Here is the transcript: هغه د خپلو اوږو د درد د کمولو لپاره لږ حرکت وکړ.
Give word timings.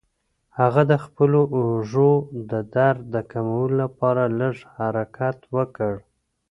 هغه 0.59 0.81
د 0.91 0.93
خپلو 1.05 1.41
اوږو 1.57 2.11
د 2.51 2.53
درد 2.75 3.01
د 3.13 3.15
کمولو 3.31 3.75
لپاره 3.83 4.23
لږ 4.39 4.55
حرکت 4.75 5.37
وکړ. 5.55 5.93